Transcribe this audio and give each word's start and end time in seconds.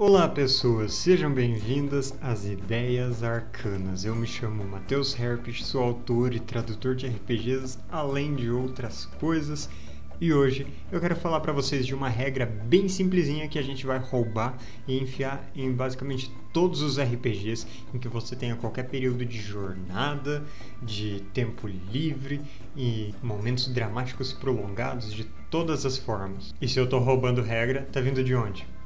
Olá 0.00 0.28
pessoas, 0.28 0.94
sejam 0.94 1.28
bem-vindas 1.28 2.14
às 2.22 2.44
Ideias 2.44 3.24
Arcanas. 3.24 4.04
Eu 4.04 4.14
me 4.14 4.28
chamo 4.28 4.62
Matheus 4.62 5.18
Herpes, 5.18 5.66
sou 5.66 5.82
autor 5.82 6.32
e 6.32 6.38
tradutor 6.38 6.94
de 6.94 7.08
RPGs, 7.08 7.80
além 7.90 8.36
de 8.36 8.48
outras 8.48 9.06
coisas. 9.18 9.68
E 10.20 10.32
hoje 10.32 10.68
eu 10.92 11.00
quero 11.00 11.16
falar 11.16 11.40
para 11.40 11.52
vocês 11.52 11.84
de 11.84 11.96
uma 11.96 12.08
regra 12.08 12.46
bem 12.46 12.88
simplesinha 12.88 13.48
que 13.48 13.58
a 13.58 13.62
gente 13.62 13.84
vai 13.84 13.98
roubar 13.98 14.56
e 14.86 14.96
enfiar 14.96 15.50
em 15.52 15.72
basicamente 15.72 16.30
todos 16.52 16.80
os 16.80 16.96
RPGs 16.96 17.66
em 17.92 17.98
que 17.98 18.06
você 18.06 18.36
tenha 18.36 18.54
qualquer 18.54 18.84
período 18.84 19.26
de 19.26 19.40
jornada, 19.40 20.44
de 20.80 21.24
tempo 21.34 21.66
livre 21.66 22.40
e 22.76 23.12
momentos 23.20 23.66
dramáticos 23.66 24.32
prolongados 24.32 25.12
de 25.12 25.24
todas 25.50 25.84
as 25.84 25.98
formas. 25.98 26.54
E 26.62 26.68
se 26.68 26.78
eu 26.78 26.88
tô 26.88 27.00
roubando 27.00 27.42
regra, 27.42 27.88
tá 27.90 28.00
vindo 28.00 28.22
de 28.22 28.36
onde? 28.36 28.77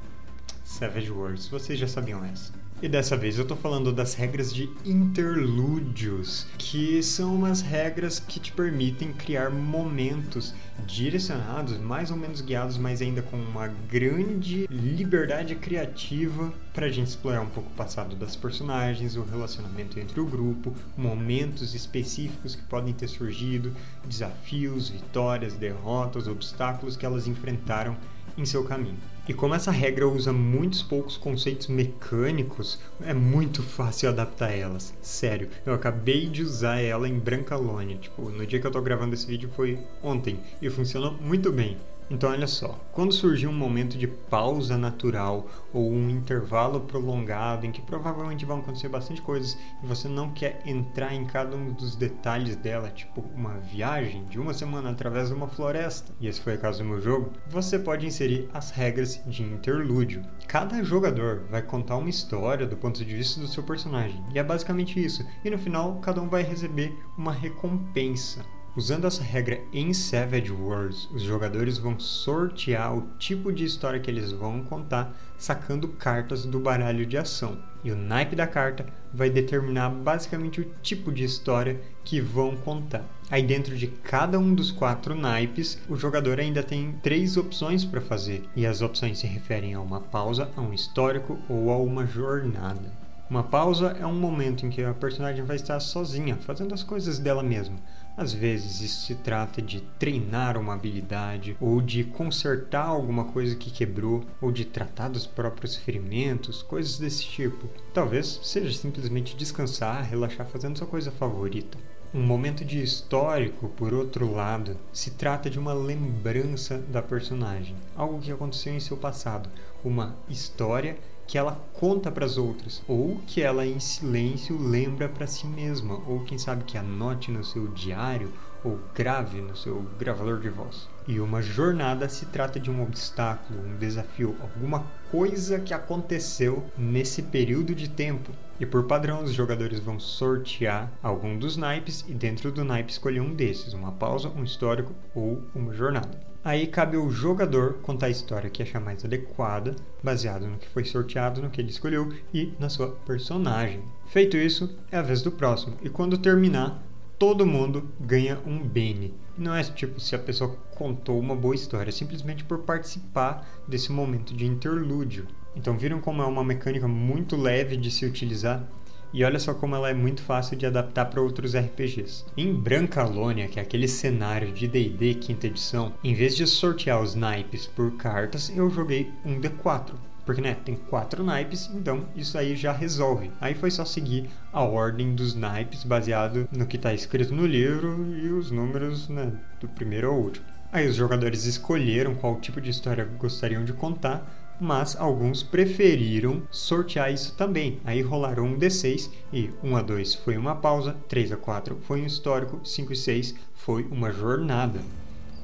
Savage 0.63 1.11
Worlds, 1.11 1.47
vocês 1.47 1.77
já 1.77 1.87
sabiam 1.87 2.23
essa. 2.23 2.51
E 2.81 2.89
dessa 2.89 3.15
vez 3.15 3.37
eu 3.37 3.45
tô 3.45 3.55
falando 3.55 3.93
das 3.93 4.13
regras 4.13 4.53
de 4.53 4.69
interlúdios, 4.83 6.47
que 6.57 7.01
são 7.01 7.35
umas 7.35 7.61
regras 7.61 8.19
que 8.19 8.39
te 8.39 8.51
permitem 8.51 9.13
criar 9.13 9.49
momentos 9.49 10.53
direcionados, 10.85 11.77
mais 11.79 12.11
ou 12.11 12.17
menos 12.17 12.41
guiados, 12.41 12.77
mas 12.77 13.01
ainda 13.01 13.21
com 13.21 13.37
uma 13.37 13.67
grande 13.67 14.67
liberdade 14.69 15.55
criativa 15.55 16.53
para 16.73 16.87
a 16.87 16.89
gente 16.89 17.07
explorar 17.07 17.41
um 17.41 17.49
pouco 17.49 17.69
o 17.69 17.75
passado 17.75 18.15
das 18.15 18.35
personagens, 18.35 19.15
o 19.15 19.23
relacionamento 19.23 19.99
entre 19.99 20.19
o 20.19 20.25
grupo, 20.25 20.73
momentos 20.97 21.73
específicos 21.73 22.55
que 22.55 22.63
podem 22.63 22.93
ter 22.93 23.07
surgido, 23.07 23.73
desafios, 24.05 24.89
vitórias, 24.89 25.53
derrotas, 25.53 26.27
obstáculos 26.27 26.97
que 26.97 27.05
elas 27.05 27.27
enfrentaram 27.27 27.95
em 28.37 28.45
seu 28.45 28.63
caminho. 28.63 28.97
E 29.25 29.33
como 29.33 29.55
essa 29.55 29.71
regra 29.71 30.05
usa 30.05 30.33
muitos 30.33 30.83
poucos 30.83 31.15
conceitos 31.15 31.67
mecânicos, 31.67 32.77
é 33.01 33.13
muito 33.13 33.63
fácil 33.63 34.09
adaptar 34.09 34.51
elas. 34.51 34.93
Sério, 35.01 35.47
eu 35.65 35.73
acabei 35.73 36.27
de 36.27 36.43
usar 36.43 36.81
ela 36.81 37.07
em 37.07 37.17
Brancalônia. 37.17 37.95
Tipo, 37.95 38.29
no 38.29 38.45
dia 38.45 38.59
que 38.59 38.67
eu 38.67 38.71
tô 38.71 38.81
gravando 38.81 39.13
esse 39.13 39.25
vídeo 39.25 39.49
foi 39.55 39.79
ontem 40.03 40.41
e 40.67 40.69
funcionou 40.69 41.13
muito 41.21 41.51
bem. 41.51 41.77
Então, 42.09 42.29
olha 42.29 42.47
só: 42.47 42.79
quando 42.91 43.13
surgir 43.13 43.47
um 43.47 43.53
momento 43.53 43.97
de 43.97 44.07
pausa 44.07 44.77
natural 44.77 45.47
ou 45.73 45.89
um 45.89 46.09
intervalo 46.09 46.81
prolongado 46.81 47.65
em 47.65 47.71
que 47.71 47.81
provavelmente 47.81 48.45
vão 48.45 48.59
acontecer 48.59 48.89
bastante 48.89 49.21
coisas 49.21 49.57
e 49.81 49.87
você 49.87 50.07
não 50.07 50.29
quer 50.29 50.61
entrar 50.65 51.13
em 51.13 51.25
cada 51.25 51.55
um 51.55 51.71
dos 51.71 51.95
detalhes 51.95 52.55
dela, 52.55 52.89
tipo 52.89 53.23
uma 53.33 53.57
viagem 53.57 54.25
de 54.25 54.39
uma 54.39 54.53
semana 54.53 54.89
através 54.91 55.29
de 55.29 55.33
uma 55.33 55.47
floresta, 55.47 56.13
e 56.19 56.27
esse 56.27 56.41
foi 56.41 56.55
o 56.55 56.59
caso 56.59 56.83
do 56.83 56.89
meu 56.89 57.01
jogo, 57.01 57.31
você 57.47 57.79
pode 57.79 58.05
inserir 58.05 58.49
as 58.53 58.69
regras 58.71 59.21
de 59.25 59.41
interlúdio. 59.41 60.23
Cada 60.47 60.83
jogador 60.83 61.45
vai 61.49 61.61
contar 61.61 61.97
uma 61.97 62.09
história 62.09 62.67
do 62.67 62.77
ponto 62.77 63.03
de 63.03 63.15
vista 63.15 63.39
do 63.39 63.47
seu 63.47 63.63
personagem, 63.63 64.23
e 64.33 64.39
é 64.39 64.43
basicamente 64.43 65.03
isso. 65.03 65.25
E 65.43 65.49
no 65.49 65.57
final, 65.57 65.95
cada 65.99 66.21
um 66.21 66.29
vai 66.29 66.43
receber 66.43 66.95
uma 67.17 67.31
recompensa. 67.31 68.45
Usando 68.75 69.05
essa 69.05 69.21
regra 69.21 69.61
em 69.71 69.93
Savage 69.93 70.51
Worlds, 70.51 71.07
os 71.11 71.21
jogadores 71.21 71.77
vão 71.77 71.99
sortear 71.99 72.97
o 72.97 73.07
tipo 73.19 73.53
de 73.53 73.63
história 73.63 73.99
que 73.99 74.09
eles 74.09 74.31
vão 74.31 74.63
contar 74.63 75.15
sacando 75.37 75.87
cartas 75.87 76.43
do 76.43 76.59
baralho 76.59 77.05
de 77.05 77.15
ação. 77.15 77.59
E 77.83 77.91
o 77.91 77.95
naipe 77.95 78.35
da 78.35 78.47
carta 78.47 78.87
vai 79.13 79.29
determinar 79.29 79.91
basicamente 79.91 80.59
o 80.59 80.71
tipo 80.81 81.11
de 81.11 81.23
história 81.23 81.79
que 82.03 82.19
vão 82.19 82.55
contar. 82.57 83.05
Aí 83.29 83.43
dentro 83.43 83.77
de 83.77 83.85
cada 83.85 84.39
um 84.39 84.55
dos 84.55 84.71
quatro 84.71 85.13
naipes, 85.13 85.77
o 85.87 85.95
jogador 85.95 86.39
ainda 86.39 86.63
tem 86.63 86.93
três 87.03 87.37
opções 87.37 87.85
para 87.85 88.01
fazer. 88.01 88.43
E 88.55 88.65
as 88.65 88.81
opções 88.81 89.19
se 89.19 89.27
referem 89.27 89.75
a 89.75 89.81
uma 89.81 90.01
pausa, 90.01 90.49
a 90.57 90.61
um 90.61 90.73
histórico 90.73 91.37
ou 91.47 91.69
a 91.71 91.77
uma 91.77 92.07
jornada. 92.07 93.02
Uma 93.29 93.41
pausa 93.41 93.95
é 93.99 94.05
um 94.05 94.13
momento 94.13 94.65
em 94.65 94.69
que 94.69 94.83
a 94.83 94.93
personagem 94.93 95.45
vai 95.45 95.55
estar 95.55 95.79
sozinha, 95.79 96.35
fazendo 96.35 96.73
as 96.73 96.83
coisas 96.83 97.19
dela 97.19 97.41
mesma. 97.41 97.77
Às 98.17 98.33
vezes 98.33 98.81
isso 98.81 99.05
se 99.05 99.15
trata 99.15 99.61
de 99.61 99.81
treinar 99.97 100.57
uma 100.57 100.73
habilidade, 100.73 101.57
ou 101.59 101.81
de 101.81 102.03
consertar 102.03 102.85
alguma 102.85 103.25
coisa 103.25 103.55
que 103.55 103.71
quebrou, 103.71 104.23
ou 104.41 104.51
de 104.51 104.65
tratar 104.65 105.07
dos 105.07 105.25
próprios 105.25 105.75
ferimentos, 105.75 106.61
coisas 106.61 106.99
desse 106.99 107.23
tipo. 107.23 107.67
Talvez 107.93 108.39
seja 108.43 108.77
simplesmente 108.77 109.35
descansar, 109.35 110.03
relaxar 110.03 110.45
fazendo 110.45 110.77
sua 110.77 110.85
coisa 110.85 111.09
favorita. 111.09 111.77
Um 112.13 112.21
momento 112.21 112.63
de 112.63 112.83
histórico, 112.83 113.69
por 113.69 113.91
outro 113.91 114.31
lado, 114.31 114.77
se 114.91 115.09
trata 115.11 115.49
de 115.49 115.57
uma 115.57 115.73
lembrança 115.73 116.77
da 116.77 117.01
personagem, 117.01 117.75
algo 117.95 118.19
que 118.19 118.31
aconteceu 118.31 118.71
em 118.71 118.79
seu 118.79 118.95
passado, 118.95 119.49
uma 119.83 120.15
história 120.29 120.95
que 121.27 121.37
ela 121.37 121.59
conta 121.73 122.11
para 122.11 122.25
as 122.25 122.37
outras, 122.37 122.81
ou 122.87 123.21
que 123.27 123.41
ela 123.41 123.65
em 123.65 123.79
silêncio 123.79 124.57
lembra 124.57 125.07
para 125.07 125.27
si 125.27 125.47
mesma, 125.47 126.01
ou 126.07 126.23
quem 126.23 126.37
sabe 126.37 126.63
que 126.63 126.77
anote 126.77 127.31
no 127.31 127.43
seu 127.43 127.67
diário 127.67 128.31
ou 128.63 128.79
grave 128.95 129.41
no 129.41 129.55
seu 129.55 129.85
gravador 129.99 130.39
de 130.39 130.49
voz. 130.49 130.87
E 131.07 131.19
uma 131.19 131.41
jornada 131.41 132.07
se 132.07 132.25
trata 132.27 132.59
de 132.59 132.71
um 132.71 132.81
obstáculo, 132.81 133.59
um 133.59 133.77
desafio, 133.77 134.35
alguma 134.41 134.85
coisa 135.11 135.59
que 135.59 135.73
aconteceu 135.73 136.63
nesse 136.77 137.21
período 137.21 137.75
de 137.75 137.89
tempo. 137.89 138.31
E 138.59 138.65
por 138.65 138.83
padrão, 138.85 139.23
os 139.23 139.33
jogadores 139.33 139.79
vão 139.79 139.99
sortear 139.99 140.89
algum 141.01 141.37
dos 141.37 141.57
naipes 141.57 142.05
e 142.07 142.13
dentro 142.13 142.51
do 142.51 142.63
naipe 142.63 142.91
escolher 142.91 143.19
um 143.19 143.33
desses, 143.33 143.73
uma 143.73 143.91
pausa, 143.91 144.29
um 144.29 144.43
histórico 144.43 144.93
ou 145.13 145.41
uma 145.53 145.73
jornada. 145.73 146.32
Aí 146.45 146.67
cabe 146.67 146.97
ao 146.97 147.09
jogador 147.09 147.75
contar 147.75 148.07
a 148.07 148.09
história 148.09 148.49
que 148.49 148.61
achar 148.61 148.81
mais 148.81 149.05
adequada, 149.05 149.77
baseado 150.03 150.45
no 150.45 150.57
que 150.57 150.67
foi 150.67 150.83
sorteado, 150.83 151.41
no 151.41 151.49
que 151.49 151.61
ele 151.61 151.69
escolheu 151.69 152.11
e 152.33 152.51
na 152.59 152.67
sua 152.67 152.89
personagem. 152.89 153.81
Feito 154.07 154.35
isso, 154.35 154.77
é 154.91 154.97
a 154.97 155.01
vez 155.01 155.21
do 155.21 155.31
próximo. 155.31 155.77
E 155.81 155.89
quando 155.89 156.17
terminar, 156.17 156.83
todo 157.17 157.45
mundo 157.45 157.89
ganha 157.97 158.39
um 158.45 158.59
Bene. 158.59 159.13
Não 159.37 159.55
é 159.55 159.63
tipo 159.63 160.01
se 160.01 160.15
a 160.15 160.19
pessoa 160.19 160.57
contou 160.75 161.17
uma 161.17 161.33
boa 161.33 161.55
história, 161.55 161.89
é 161.89 161.93
simplesmente 161.93 162.43
por 162.43 162.59
participar 162.59 163.47
desse 163.65 163.89
momento 163.89 164.33
de 164.33 164.45
interlúdio. 164.45 165.25
Então 165.55 165.77
viram 165.77 166.01
como 166.01 166.21
é 166.21 166.25
uma 166.25 166.43
mecânica 166.43 166.89
muito 166.89 167.37
leve 167.37 167.77
de 167.77 167.89
se 167.89 168.05
utilizar? 168.05 168.67
E 169.13 169.23
olha 169.23 169.37
só 169.39 169.53
como 169.53 169.75
ela 169.75 169.91
é 169.91 169.93
muito 169.93 170.23
fácil 170.23 170.57
de 170.57 170.65
adaptar 170.65 171.05
para 171.05 171.21
outros 171.21 171.55
RPGs. 171.55 172.25
Em 172.35 172.51
Brancalônia, 172.51 173.47
que 173.47 173.59
é 173.59 173.61
aquele 173.61 173.87
cenário 173.87 174.51
de 174.51 174.67
D&D 174.67 175.13
quinta 175.13 175.45
edição, 175.45 175.93
em 176.03 176.15
vez 176.15 176.35
de 176.35 176.47
sortear 176.47 176.99
os 176.99 177.13
naipes 177.13 177.67
por 177.67 177.95
cartas, 177.95 178.51
eu 178.55 178.69
joguei 178.71 179.11
um 179.23 179.39
D4. 179.39 179.93
Porque, 180.25 180.41
né, 180.41 180.55
tem 180.65 180.75
quatro 180.75 181.23
naipes, 181.23 181.69
então 181.73 182.05
isso 182.15 182.37
aí 182.37 182.55
já 182.55 182.71
resolve. 182.71 183.29
Aí 183.39 183.53
foi 183.53 183.69
só 183.69 183.85
seguir 183.85 184.29
a 184.51 184.63
ordem 184.63 185.13
dos 185.13 185.35
naipes 185.35 185.83
baseado 185.83 186.47
no 186.51 186.65
que 186.65 186.77
está 186.77 186.93
escrito 186.93 187.35
no 187.35 187.45
livro 187.45 188.15
e 188.17 188.29
os 188.29 188.49
números, 188.49 189.09
né, 189.09 189.31
do 189.59 189.67
primeiro 189.67 190.07
ao 190.09 190.17
último. 190.17 190.45
Aí 190.71 190.87
os 190.87 190.95
jogadores 190.95 191.45
escolheram 191.45 192.15
qual 192.15 192.39
tipo 192.39 192.59
de 192.59 192.71
história 192.71 193.05
gostariam 193.19 193.63
de 193.63 193.73
contar, 193.73 194.52
mas 194.63 194.95
alguns 194.95 195.43
preferiram 195.43 196.41
sortear 196.49 197.11
isso 197.11 197.35
também. 197.35 197.79
Aí 197.83 198.01
rolaram 198.01 198.45
um 198.45 198.57
D6 198.57 199.09
e 199.33 199.49
1 199.61 199.75
a 199.75 199.81
2 199.81 200.15
foi 200.15 200.37
uma 200.37 200.55
pausa, 200.55 200.95
3 201.09 201.33
a 201.33 201.37
4 201.37 201.77
foi 201.81 202.01
um 202.01 202.05
histórico, 202.05 202.61
5 202.63 202.93
e 202.93 202.95
6 202.95 203.35
foi 203.55 203.85
uma 203.91 204.09
jornada. 204.09 204.79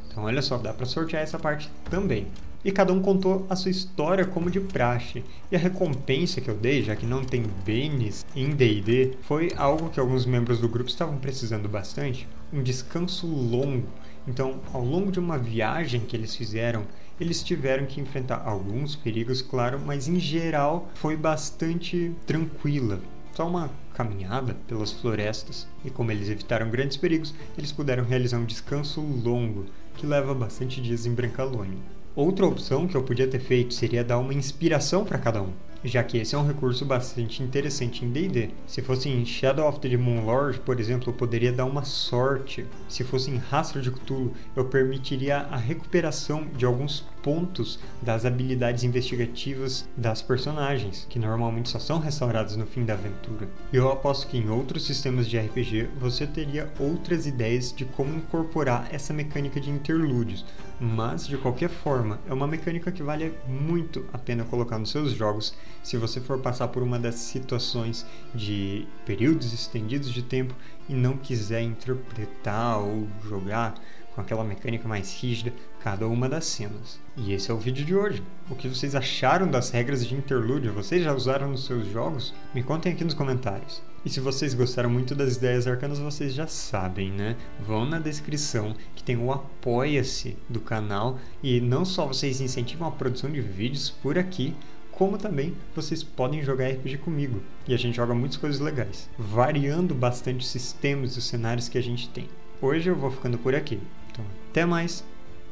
Então 0.07 0.23
olha 0.23 0.41
só, 0.41 0.57
dá 0.57 0.71
para 0.71 0.85
sortear 0.85 1.21
essa 1.21 1.37
parte 1.37 1.69
também 1.89 2.27
e 2.63 2.71
cada 2.71 2.91
um 2.91 3.01
contou 3.01 3.45
a 3.49 3.55
sua 3.55 3.71
história 3.71 4.25
como 4.25 4.49
de 4.49 4.59
praxe. 4.59 5.23
E 5.51 5.55
a 5.55 5.59
recompensa 5.59 6.41
que 6.41 6.49
eu 6.49 6.55
dei, 6.55 6.83
já 6.83 6.95
que 6.95 7.05
não 7.05 7.23
tem 7.23 7.43
benes 7.65 8.25
em 8.35 8.51
D&D, 8.51 9.17
foi 9.21 9.51
algo 9.55 9.89
que 9.89 9.99
alguns 9.99 10.25
membros 10.25 10.59
do 10.59 10.69
grupo 10.69 10.89
estavam 10.89 11.17
precisando 11.17 11.69
bastante, 11.69 12.27
um 12.51 12.61
descanso 12.61 13.27
longo. 13.27 13.87
Então, 14.27 14.59
ao 14.73 14.83
longo 14.83 15.11
de 15.11 15.19
uma 15.19 15.37
viagem 15.37 16.01
que 16.01 16.15
eles 16.15 16.35
fizeram, 16.35 16.85
eles 17.19 17.43
tiveram 17.43 17.85
que 17.85 17.99
enfrentar 17.99 18.41
alguns 18.45 18.95
perigos, 18.95 19.41
claro, 19.41 19.79
mas 19.79 20.07
em 20.07 20.19
geral 20.19 20.89
foi 20.95 21.17
bastante 21.17 22.13
tranquila. 22.25 22.99
Só 23.33 23.47
uma 23.47 23.69
caminhada 23.93 24.55
pelas 24.67 24.91
florestas, 24.91 25.67
e 25.83 25.89
como 25.89 26.11
eles 26.11 26.29
evitaram 26.29 26.69
grandes 26.69 26.97
perigos, 26.97 27.33
eles 27.57 27.71
puderam 27.71 28.03
realizar 28.03 28.37
um 28.37 28.45
descanso 28.45 29.01
longo, 29.01 29.65
que 29.95 30.05
leva 30.05 30.33
bastante 30.33 30.81
dias 30.81 31.05
em 31.05 31.13
Brancalônia. 31.13 31.77
Outra 32.15 32.45
opção 32.45 32.87
que 32.87 32.95
eu 32.95 33.03
podia 33.03 33.27
ter 33.27 33.39
feito 33.39 33.73
seria 33.73 34.03
dar 34.03 34.17
uma 34.17 34.33
inspiração 34.33 35.05
para 35.05 35.17
cada 35.17 35.41
um. 35.41 35.53
Já 35.83 36.03
que 36.03 36.17
esse 36.17 36.35
é 36.35 36.37
um 36.37 36.45
recurso 36.45 36.85
bastante 36.85 37.41
interessante 37.41 38.03
em 38.03 38.11
D&D. 38.11 38.49
Se 38.67 38.81
fosse 38.81 39.09
em 39.09 39.25
Shadow 39.25 39.67
of 39.67 39.79
the 39.79 39.89
Demon 39.89 40.25
Lord, 40.25 40.59
por 40.59 40.79
exemplo, 40.79 41.09
eu 41.09 41.13
poderia 41.13 41.51
dar 41.51 41.65
uma 41.65 41.83
sorte. 41.83 42.65
Se 42.87 43.03
fosse 43.03 43.31
em 43.31 43.37
Rastro 43.37 43.81
de 43.81 43.91
Cthulhu, 43.91 44.33
eu 44.55 44.65
permitiria 44.65 45.37
a 45.37 45.57
recuperação 45.57 46.47
de 46.55 46.65
alguns 46.65 47.05
pontos 47.21 47.79
das 48.01 48.25
habilidades 48.25 48.83
investigativas 48.83 49.87
das 49.95 50.21
personagens, 50.21 51.05
que 51.09 51.19
normalmente 51.19 51.69
só 51.69 51.79
são 51.79 51.99
restauradas 51.99 52.55
no 52.55 52.65
fim 52.65 52.85
da 52.85 52.93
aventura. 52.93 53.47
Eu 53.71 53.91
aposto 53.91 54.27
que 54.27 54.37
em 54.37 54.49
outros 54.49 54.85
sistemas 54.85 55.27
de 55.27 55.37
RPG 55.37 55.89
você 55.99 56.25
teria 56.25 56.71
outras 56.79 57.25
ideias 57.25 57.73
de 57.73 57.85
como 57.85 58.15
incorporar 58.15 58.87
essa 58.91 59.13
mecânica 59.13 59.59
de 59.59 59.69
interlúdios, 59.69 60.45
mas 60.79 61.27
de 61.27 61.37
qualquer 61.37 61.69
forma, 61.69 62.19
é 62.27 62.33
uma 62.33 62.47
mecânica 62.47 62.91
que 62.91 63.03
vale 63.03 63.33
muito 63.47 64.05
a 64.13 64.17
pena 64.17 64.45
colocar 64.45 64.77
nos 64.77 64.91
seus 64.91 65.11
jogos 65.11 65.53
se 65.83 65.97
você 65.97 66.21
for 66.21 66.39
passar 66.39 66.69
por 66.69 66.81
uma 66.81 66.97
dessas 66.97 67.21
situações 67.21 68.05
de 68.33 68.87
períodos 69.05 69.53
estendidos 69.53 70.11
de 70.11 70.23
tempo 70.23 70.55
e 70.87 70.93
não 70.93 71.17
quiser 71.17 71.61
interpretar 71.61 72.79
ou 72.79 73.07
jogar 73.27 73.75
com 74.13 74.21
aquela 74.21 74.43
mecânica 74.43 74.87
mais 74.87 75.13
rígida 75.21 75.53
cada 75.81 76.07
uma 76.07 76.27
das 76.27 76.45
cenas. 76.45 76.99
E 77.15 77.33
esse 77.33 77.49
é 77.49 77.53
o 77.53 77.57
vídeo 77.57 77.85
de 77.85 77.95
hoje. 77.95 78.21
O 78.49 78.55
que 78.55 78.67
vocês 78.67 78.95
acharam 78.95 79.49
das 79.49 79.69
regras 79.69 80.05
de 80.05 80.13
interlúdio? 80.13 80.73
Vocês 80.73 81.03
já 81.03 81.13
usaram 81.13 81.49
nos 81.49 81.65
seus 81.65 81.87
jogos? 81.87 82.33
Me 82.53 82.61
contem 82.61 82.91
aqui 82.91 83.03
nos 83.03 83.13
comentários. 83.13 83.81
E 84.05 84.09
se 84.09 84.19
vocês 84.19 84.53
gostaram 84.53 84.89
muito 84.89 85.13
das 85.13 85.35
ideias 85.35 85.67
arcanas, 85.67 85.99
vocês 85.99 86.33
já 86.33 86.47
sabem, 86.47 87.11
né? 87.11 87.35
Vão 87.59 87.85
na 87.85 87.99
descrição 87.99 88.75
que 88.95 89.03
tem 89.03 89.17
o 89.17 89.31
apoia-se 89.31 90.37
do 90.47 90.59
canal 90.59 91.19
e 91.43 91.59
não 91.59 91.83
só 91.83 92.05
vocês 92.05 92.39
incentivam 92.39 92.87
a 92.87 92.91
produção 92.91 93.29
de 93.29 93.41
vídeos 93.41 93.89
por 93.89 94.17
aqui, 94.17 94.55
como 94.91 95.17
também 95.17 95.55
vocês 95.75 96.03
podem 96.03 96.43
jogar 96.43 96.69
RPG 96.69 96.97
comigo. 96.97 97.41
E 97.67 97.73
a 97.73 97.77
gente 97.77 97.95
joga 97.95 98.13
muitas 98.13 98.37
coisas 98.37 98.59
legais, 98.59 99.09
variando 99.17 99.95
bastante 99.95 100.41
os 100.41 100.49
sistemas 100.49 101.15
e 101.15 101.19
os 101.19 101.25
cenários 101.25 101.69
que 101.69 101.77
a 101.77 101.83
gente 101.83 102.09
tem. 102.09 102.27
Hoje 102.61 102.89
eu 102.89 102.95
vou 102.95 103.11
ficando 103.11 103.37
por 103.37 103.55
aqui. 103.55 103.79
Então, 104.11 104.25
até 104.49 104.65
mais 104.65 105.03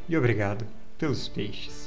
e 0.07 0.15
obrigado 0.15 0.65
pelos 0.98 1.27
peixes. 1.27 1.87